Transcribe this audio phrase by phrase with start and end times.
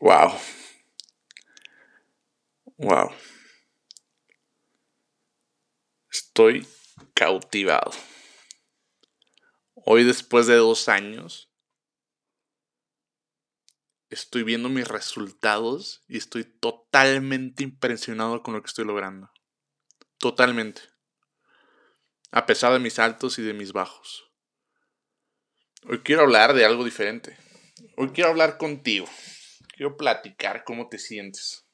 [0.00, 0.32] Wow.
[2.78, 3.12] Wow.
[6.10, 6.66] Estoy
[7.14, 7.92] cautivado.
[9.74, 11.48] Hoy después de dos años,
[14.10, 19.30] estoy viendo mis resultados y estoy totalmente impresionado con lo que estoy logrando.
[20.18, 20.82] Totalmente.
[22.32, 24.33] A pesar de mis altos y de mis bajos.
[25.86, 27.36] Hoy quiero hablar de algo diferente.
[27.98, 29.06] Hoy quiero hablar contigo.
[29.76, 31.66] Quiero platicar cómo te sientes.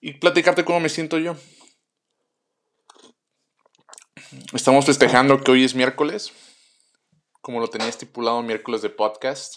[0.00, 1.36] Y platicarte cómo me siento yo.
[4.54, 6.32] Estamos festejando que hoy es miércoles.
[7.42, 9.56] Como lo tenía estipulado miércoles de podcast.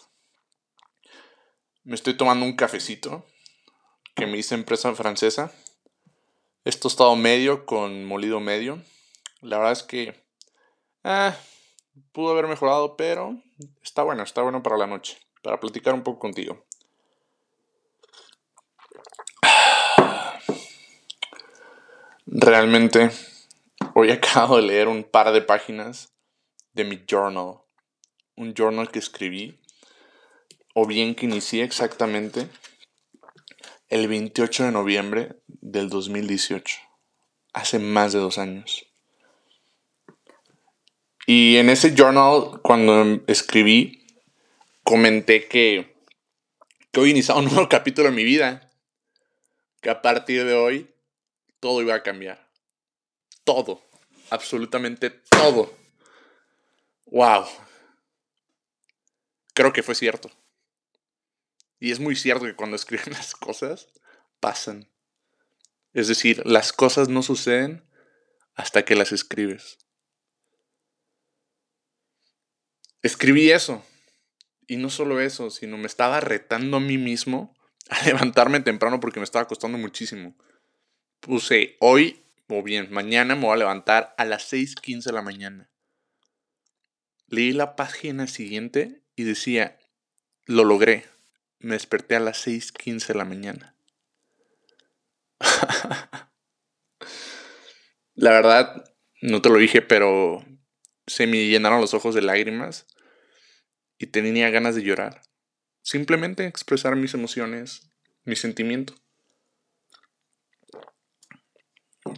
[1.86, 3.26] Me estoy tomando un cafecito
[4.16, 5.54] que me hice empresa francesa.
[6.66, 8.84] Es tostado medio con molido medio.
[9.40, 10.28] La verdad es que
[11.06, 11.38] ah,
[12.12, 13.42] pudo haber mejorado, pero
[13.82, 16.64] está bueno, está bueno para la noche, para platicar un poco contigo.
[22.26, 23.10] Realmente,
[23.96, 26.14] hoy acabo de leer un par de páginas
[26.74, 27.62] de mi journal.
[28.36, 29.60] Un journal que escribí,
[30.76, 32.50] o bien que inicié exactamente
[33.90, 36.78] el 28 de noviembre del 2018.
[37.54, 38.86] Hace más de dos años.
[41.30, 44.08] Y en ese journal, cuando escribí,
[44.84, 45.94] comenté que,
[46.90, 48.72] que hoy iniciaba un nuevo capítulo en mi vida.
[49.82, 50.90] Que a partir de hoy
[51.60, 52.50] todo iba a cambiar.
[53.44, 53.84] Todo.
[54.30, 55.74] Absolutamente todo.
[57.08, 57.46] ¡Wow!
[59.54, 60.32] Creo que fue cierto.
[61.78, 63.90] Y es muy cierto que cuando escriben las cosas,
[64.40, 64.90] pasan.
[65.94, 67.84] Es decir, las cosas no suceden
[68.56, 69.78] hasta que las escribes.
[73.02, 73.84] Escribí eso.
[74.68, 77.56] Y no solo eso, sino me estaba retando a mí mismo
[77.90, 80.36] a levantarme temprano porque me estaba costando muchísimo.
[81.20, 85.70] Puse hoy, o bien, mañana me voy a levantar a las 6.15 de la mañana.
[87.28, 89.78] Leí la página siguiente y decía,
[90.46, 91.06] lo logré.
[91.60, 93.76] Me desperté a las 6.15 de la mañana.
[98.16, 100.46] la verdad, no te lo dije, pero
[101.08, 102.86] se me llenaron los ojos de lágrimas
[103.98, 105.22] y tenía ganas de llorar.
[105.82, 107.90] Simplemente expresar mis emociones,
[108.26, 108.94] mi sentimiento.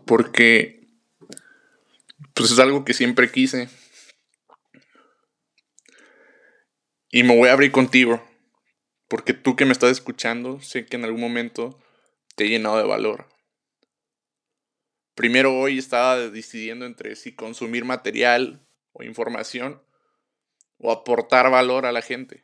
[0.05, 0.87] Porque
[2.33, 3.69] pues es algo que siempre quise.
[7.11, 8.23] Y me voy a abrir contigo.
[9.07, 11.79] Porque tú que me estás escuchando, sé que en algún momento
[12.35, 13.27] te he llenado de valor.
[15.15, 18.68] Primero hoy estaba decidiendo entre si consumir material
[18.99, 19.81] o información
[20.77, 22.43] o aportar valor a la gente.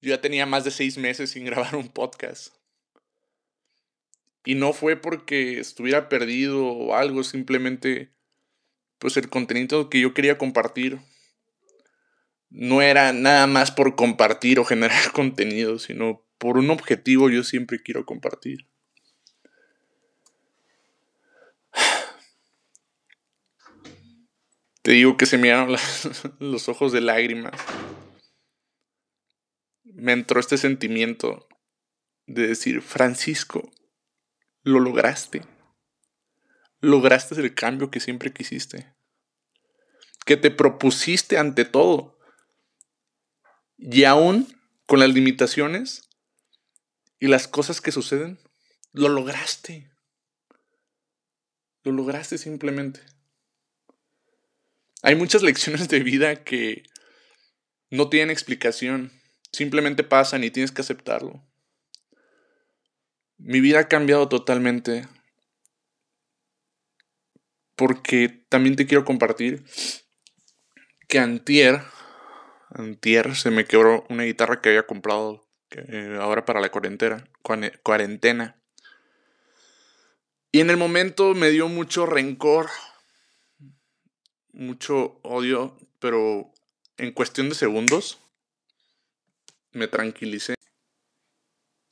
[0.00, 2.54] Yo ya tenía más de seis meses sin grabar un podcast.
[4.44, 8.12] Y no fue porque estuviera perdido o algo, simplemente
[8.98, 11.00] pues el contenido que yo quería compartir
[12.50, 17.82] no era nada más por compartir o generar contenido, sino por un objetivo yo siempre
[17.82, 18.68] quiero compartir.
[24.82, 25.76] Te digo que se me dieron
[26.40, 27.54] los ojos de lágrimas.
[29.84, 31.48] Me entró este sentimiento
[32.26, 33.70] de decir, Francisco,
[34.62, 35.42] lo lograste.
[36.80, 38.92] Lograste el cambio que siempre quisiste.
[40.24, 42.18] Que te propusiste ante todo.
[43.78, 44.48] Y aún
[44.86, 46.08] con las limitaciones
[47.20, 48.40] y las cosas que suceden,
[48.92, 49.92] lo lograste.
[51.84, 53.00] Lo lograste simplemente.
[55.02, 56.84] Hay muchas lecciones de vida que
[57.90, 59.12] no tienen explicación,
[59.52, 61.44] simplemente pasan y tienes que aceptarlo.
[63.36, 65.08] Mi vida ha cambiado totalmente
[67.74, 69.64] porque también te quiero compartir
[71.08, 71.82] que antier,
[72.70, 77.28] antier se me quebró una guitarra que había comprado eh, ahora para la cuarentena,
[77.82, 78.62] cuarentena.
[80.52, 82.68] Y en el momento me dio mucho rencor,
[84.52, 86.52] mucho odio, pero
[86.96, 88.18] en cuestión de segundos
[89.72, 90.54] me tranquilicé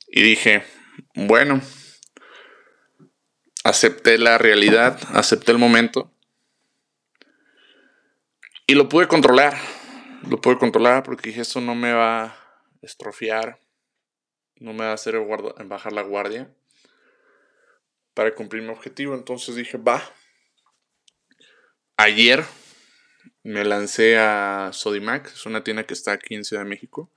[0.07, 0.63] y dije,
[1.15, 1.61] bueno,
[3.63, 6.11] acepté la realidad, acepté el momento
[8.71, 9.57] y lo pude controlar.
[10.29, 12.35] Lo pude controlar porque dije, eso no me va a
[12.81, 13.59] estrofiar,
[14.57, 15.19] no me va a hacer
[15.65, 16.49] bajar la guardia
[18.13, 19.15] para cumplir mi objetivo.
[19.15, 20.01] Entonces dije, va,
[22.01, 22.43] ayer
[23.43, 27.09] me lancé a Sodimac, es una tienda que está aquí en Ciudad de México.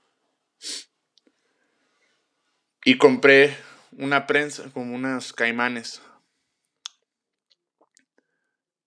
[2.83, 3.57] Y compré
[3.91, 6.01] una prensa, como unas caimanes.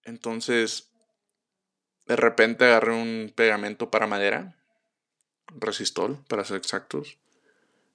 [0.04, 0.90] Entonces,
[2.06, 4.56] de repente agarré un pegamento para madera,
[5.48, 7.18] resistol, para ser exactos.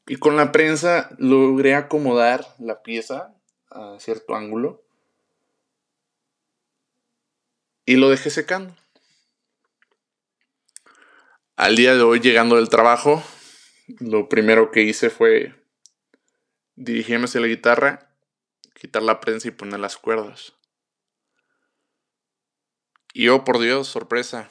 [0.07, 3.33] Y con la prensa logré acomodar la pieza
[3.71, 4.83] a cierto ángulo.
[7.85, 8.75] Y lo dejé secando.
[11.57, 13.21] Al día de hoy, llegando del trabajo,
[13.99, 15.53] lo primero que hice fue
[16.75, 18.09] dirigirme hacia la guitarra,
[18.73, 20.53] quitar la prensa y poner las cuerdas.
[23.13, 24.49] Y oh, por Dios, sorpresa.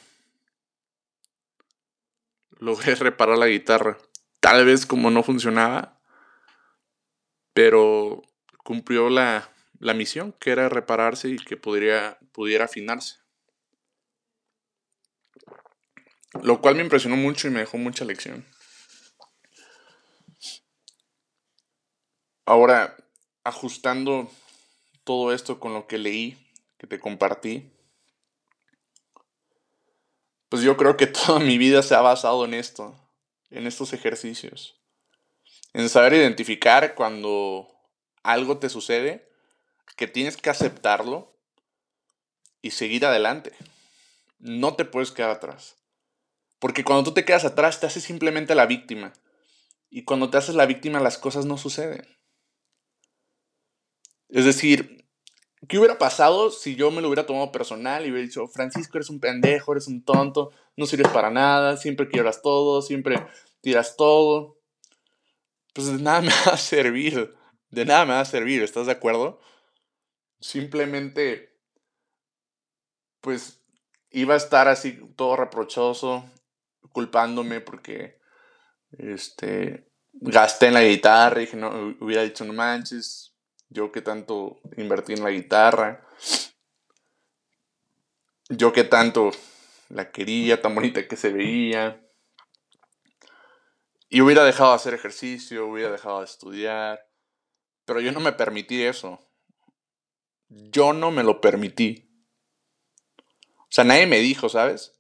[2.58, 3.96] Logré reparar la guitarra.
[4.40, 6.00] Tal vez como no funcionaba,
[7.54, 8.22] pero
[8.62, 12.18] cumplió la, la misión, que era repararse y que pudiera
[12.62, 13.21] afinarse.
[16.40, 18.46] Lo cual me impresionó mucho y me dejó mucha lección.
[22.46, 22.96] Ahora,
[23.44, 24.30] ajustando
[25.04, 26.38] todo esto con lo que leí,
[26.78, 27.70] que te compartí,
[30.48, 32.94] pues yo creo que toda mi vida se ha basado en esto,
[33.50, 34.80] en estos ejercicios.
[35.74, 37.68] En saber identificar cuando
[38.22, 39.30] algo te sucede,
[39.96, 41.34] que tienes que aceptarlo
[42.60, 43.52] y seguir adelante.
[44.38, 45.76] No te puedes quedar atrás.
[46.62, 49.12] Porque cuando tú te quedas atrás, te haces simplemente la víctima.
[49.90, 52.06] Y cuando te haces la víctima, las cosas no suceden.
[54.28, 55.04] Es decir,
[55.66, 59.10] ¿qué hubiera pasado si yo me lo hubiera tomado personal y hubiera dicho, Francisco, eres
[59.10, 63.26] un pendejo, eres un tonto, no sirves para nada, siempre quieras todo, siempre
[63.60, 64.56] tiras todo?
[65.74, 67.34] Pues de nada me va a servir,
[67.70, 69.40] de nada me va a servir, ¿estás de acuerdo?
[70.38, 71.58] Simplemente,
[73.20, 73.60] pues
[74.12, 76.24] iba a estar así todo reprochoso,
[76.92, 78.20] culpándome porque
[78.98, 83.34] este, gasté en la guitarra y no, hubiera dicho, no manches,
[83.68, 86.06] yo que tanto invertí en la guitarra,
[88.48, 89.30] yo que tanto
[89.88, 92.00] la quería, tan bonita que se veía.
[94.08, 97.00] Y hubiera dejado de hacer ejercicio, hubiera dejado de estudiar.
[97.84, 99.18] Pero yo no me permití eso.
[100.48, 102.10] Yo no me lo permití.
[103.58, 104.92] O sea, nadie me dijo, ¿sabes?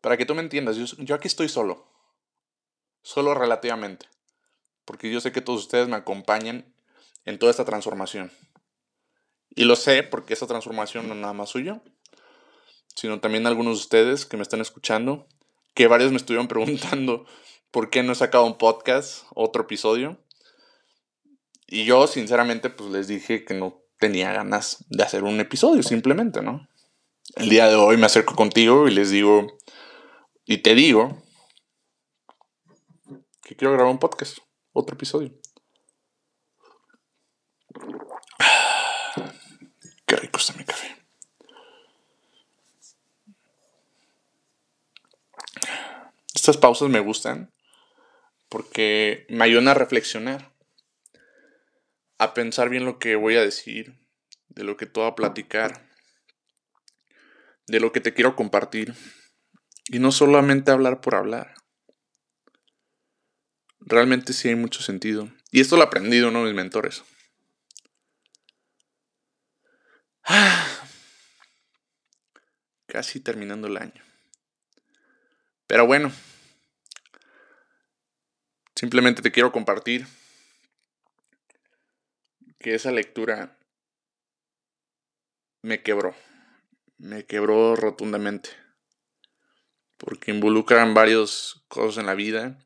[0.00, 1.86] Para que tú me entiendas, yo, aquí estoy solo.
[3.02, 4.06] Solo relativamente.
[4.84, 6.72] Porque yo sé que todos ustedes me acompañan
[7.24, 8.32] en toda esta transformación.
[9.50, 11.82] Y lo sé porque esta transformación no nada más suyo,
[12.94, 15.26] sino también algunos de ustedes que me están escuchando,
[15.74, 17.26] que varios me estuvieron preguntando
[17.70, 20.18] por qué no he sacado un podcast, otro episodio.
[21.66, 26.42] Y yo, sinceramente, pues les dije que no tenía ganas de hacer un episodio, simplemente,
[26.42, 26.68] ¿no?
[27.36, 29.46] El día de hoy me acerco contigo y les digo,
[30.50, 31.22] y te digo
[33.40, 34.38] que quiero grabar un podcast,
[34.72, 35.32] otro episodio.
[40.06, 40.96] Qué rico está mi café.
[46.34, 47.52] Estas pausas me gustan
[48.48, 50.52] porque me ayudan a reflexionar,
[52.18, 54.00] a pensar bien lo que voy a decir,
[54.48, 55.88] de lo que te voy a platicar,
[57.68, 58.96] de lo que te quiero compartir.
[59.88, 61.54] Y no solamente hablar por hablar.
[63.80, 65.30] Realmente sí hay mucho sentido.
[65.50, 67.02] Y esto lo he aprendido uno de mis mentores.
[72.86, 74.02] Casi terminando el año.
[75.66, 76.12] Pero bueno,
[78.74, 80.06] simplemente te quiero compartir
[82.58, 83.56] que esa lectura
[85.62, 86.14] me quebró.
[86.98, 88.50] Me quebró rotundamente
[90.00, 92.58] porque involucran varias cosas en la vida.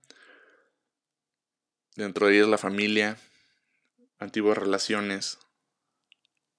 [1.97, 3.19] Dentro de ellas la familia,
[4.19, 5.39] antiguas relaciones,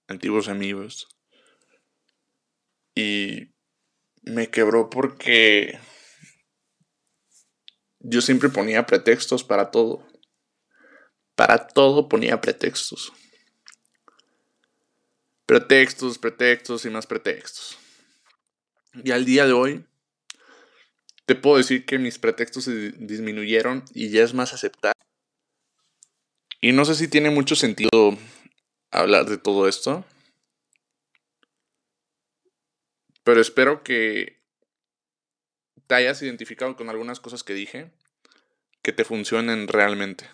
[0.07, 1.07] antiguos amigos.
[2.93, 3.53] Y
[4.23, 5.79] me quebró porque
[7.99, 10.05] yo siempre ponía pretextos para todo.
[11.35, 13.13] Para todo ponía pretextos.
[15.45, 17.77] Pretextos, pretextos y más pretextos.
[19.03, 19.85] Y al día de hoy
[21.25, 24.99] te puedo decir que mis pretextos se disminuyeron y ya es más aceptable.
[26.61, 28.17] Y no sé si tiene mucho sentido
[28.91, 30.05] hablar de todo esto.
[33.23, 34.39] Pero espero que
[35.87, 37.91] te hayas identificado con algunas cosas que dije
[38.81, 40.29] que te funcionen realmente.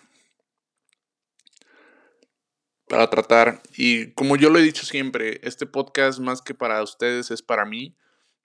[2.86, 7.30] Para tratar, y como yo lo he dicho siempre, este podcast más que para ustedes
[7.30, 7.96] es para mí,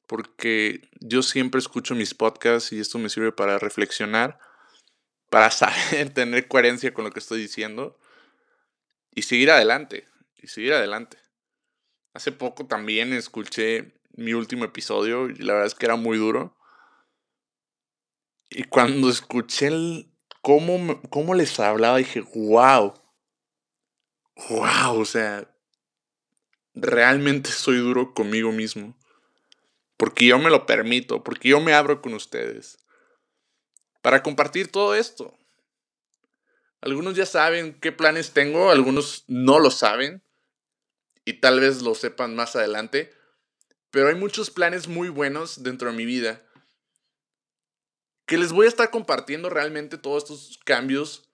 [0.08, 4.40] porque yo siempre escucho mis podcasts y esto me sirve para reflexionar,
[5.30, 8.00] para saber tener coherencia con lo que estoy diciendo
[9.14, 11.18] y seguir adelante, y seguir adelante.
[12.14, 16.58] Hace poco también escuché mi último episodio y la verdad es que era muy duro.
[18.50, 20.12] Y cuando escuché el,
[20.42, 22.94] cómo, cómo les hablaba, dije, wow,
[24.50, 25.54] wow, o sea,
[26.74, 28.98] realmente soy duro conmigo mismo.
[29.98, 32.77] Porque yo me lo permito, porque yo me abro con ustedes.
[34.01, 35.38] Para compartir todo esto.
[36.82, 40.24] Algunos ya saben qué planes tengo, algunos no lo saben
[41.25, 43.12] y tal vez lo sepan más adelante,
[43.89, 46.42] pero hay muchos planes muy buenos dentro de mi vida
[48.27, 51.30] que les voy a estar compartiendo realmente todos estos cambios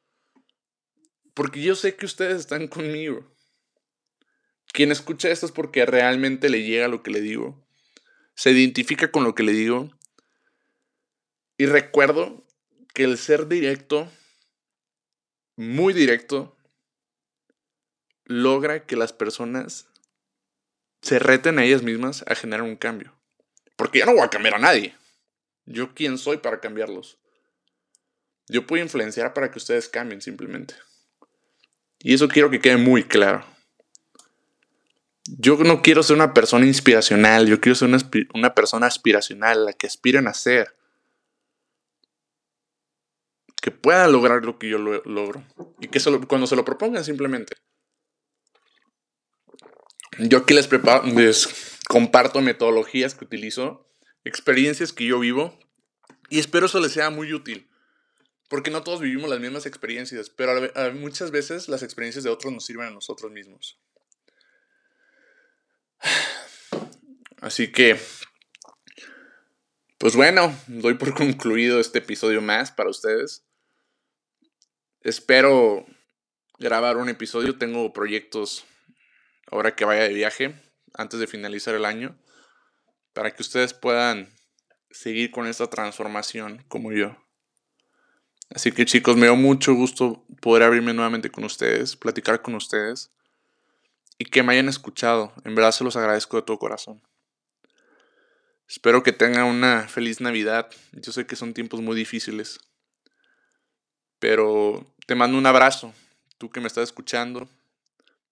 [1.33, 3.35] porque yo sé que ustedes están conmigo.
[4.71, 7.62] Quien escucha esto es porque realmente le llega lo que le digo,
[8.35, 9.91] se identifica con lo que le digo
[11.57, 12.43] y recuerdo
[12.93, 14.11] que el ser directo,
[15.55, 16.57] muy directo,
[18.25, 19.87] logra que las personas
[21.01, 23.13] se reten a ellas mismas a generar un cambio.
[23.75, 24.95] Porque yo no voy a cambiar a nadie.
[25.65, 27.19] Yo quién soy para cambiarlos.
[28.47, 30.75] Yo puedo influenciar para que ustedes cambien simplemente.
[31.99, 33.45] Y eso quiero que quede muy claro.
[35.25, 37.89] Yo no quiero ser una persona inspiracional, yo quiero ser
[38.33, 40.75] una, persona aspiracional, la que aspiren a ser.
[43.61, 45.43] Que puedan lograr lo que yo logro.
[45.79, 47.55] Y que cuando se lo propongan simplemente.
[50.19, 53.87] Yo aquí les, preparo, les comparto metodologías que utilizo,
[54.23, 55.57] experiencias que yo vivo
[56.29, 57.69] y espero eso les sea muy útil.
[58.49, 60.53] Porque no todos vivimos las mismas experiencias, pero
[60.93, 63.79] muchas veces las experiencias de otros nos sirven a nosotros mismos.
[67.43, 67.99] Así que,
[69.97, 73.43] pues bueno, doy por concluido este episodio más para ustedes.
[75.01, 75.85] Espero
[76.57, 78.65] grabar un episodio, tengo proyectos
[79.51, 80.55] ahora que vaya de viaje,
[80.93, 82.17] antes de finalizar el año,
[83.11, 84.33] para que ustedes puedan
[84.89, 87.17] seguir con esta transformación como yo.
[88.49, 93.11] Así que chicos, me dio mucho gusto poder abrirme nuevamente con ustedes, platicar con ustedes
[94.17, 95.33] y que me hayan escuchado.
[95.43, 97.01] En verdad se los agradezco de todo corazón.
[98.67, 100.69] Espero que tengan una feliz Navidad.
[100.93, 102.59] Yo sé que son tiempos muy difíciles.
[104.19, 105.93] Pero te mando un abrazo,
[106.37, 107.49] tú que me estás escuchando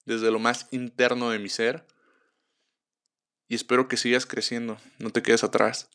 [0.05, 1.85] desde lo más interno de mi ser.
[3.47, 5.89] Y espero que sigas creciendo, no te quedes atrás,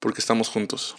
[0.00, 0.96] porque estamos juntos.